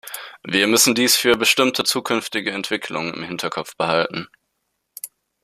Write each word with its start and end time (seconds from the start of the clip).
Wir 0.43 0.65
müssen 0.65 0.95
dies 0.95 1.15
für 1.15 1.37
bestimmte 1.37 1.83
zukünftige 1.83 2.49
Entwicklungen 2.49 3.13
im 3.13 3.21
Hinterkopf 3.23 3.75
behalten. 3.75 4.27